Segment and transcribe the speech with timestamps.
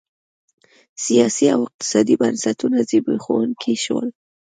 [1.05, 4.07] سیاسي او اقتصادي بنسټونه زبېښونکي شول